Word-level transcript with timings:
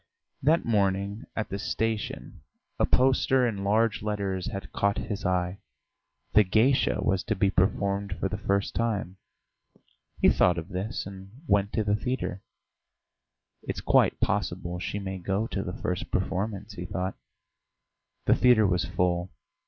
That 0.41 0.65
morning 0.65 1.25
at 1.35 1.49
the 1.49 1.59
station 1.59 2.41
a 2.79 2.87
poster 2.87 3.45
in 3.45 3.63
large 3.63 4.01
letters 4.01 4.47
had 4.47 4.71
caught 4.73 4.97
his 4.97 5.23
eye. 5.27 5.59
"The 6.33 6.41
Geisha" 6.43 7.03
was 7.03 7.21
to 7.25 7.35
be 7.35 7.51
performed 7.51 8.13
for 8.19 8.27
the 8.27 8.39
first 8.39 8.73
time. 8.73 9.17
He 10.19 10.27
thought 10.29 10.57
of 10.57 10.69
this 10.69 11.05
and 11.05 11.29
went 11.45 11.71
to 11.73 11.83
the 11.83 11.95
theatre. 11.95 12.41
"It's 13.61 13.79
quite 13.79 14.19
possible 14.19 14.79
she 14.79 14.97
may 14.97 15.19
go 15.19 15.45
to 15.45 15.61
the 15.61 15.77
first 15.83 16.09
performance," 16.09 16.73
he 16.73 16.85
thought. 16.87 17.13
The 18.25 18.33
theatre 18.33 18.65
was 18.65 18.85
full. 18.85 19.29